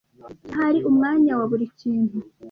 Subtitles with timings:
[0.51, 2.17] ahari umwanya wa buri kintu.